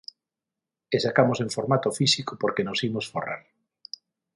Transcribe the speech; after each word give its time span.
E 0.95 0.97
sacamos 1.05 1.37
en 1.39 1.49
formato 1.55 1.89
físico 1.99 2.31
porque 2.41 2.65
nos 2.67 2.79
imos 2.89 3.05
forrar. 3.11 3.41